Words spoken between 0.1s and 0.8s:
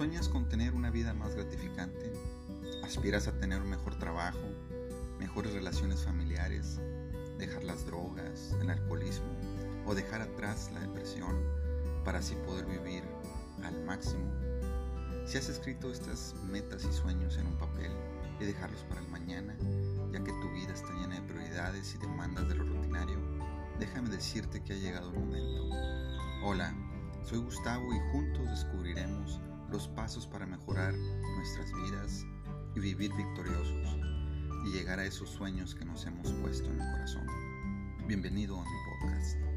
con tener